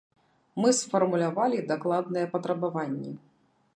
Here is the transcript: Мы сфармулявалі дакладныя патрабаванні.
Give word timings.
Мы 0.63 0.69
сфармулявалі 0.77 1.59
дакладныя 1.73 2.31
патрабаванні. 2.33 3.11